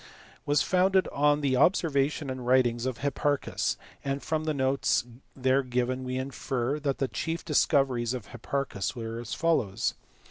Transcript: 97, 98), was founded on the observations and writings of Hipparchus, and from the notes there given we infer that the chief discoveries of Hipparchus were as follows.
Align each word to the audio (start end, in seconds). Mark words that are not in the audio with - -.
97, 0.47 0.47
98), 0.47 0.47
was 0.47 0.61
founded 0.63 1.07
on 1.09 1.41
the 1.41 1.55
observations 1.55 2.31
and 2.31 2.47
writings 2.47 2.87
of 2.87 2.97
Hipparchus, 2.97 3.77
and 4.03 4.23
from 4.23 4.45
the 4.45 4.53
notes 4.55 5.03
there 5.35 5.61
given 5.61 6.03
we 6.03 6.17
infer 6.17 6.79
that 6.79 6.97
the 6.97 7.07
chief 7.07 7.45
discoveries 7.45 8.15
of 8.15 8.29
Hipparchus 8.29 8.95
were 8.95 9.19
as 9.19 9.35
follows. 9.35 9.93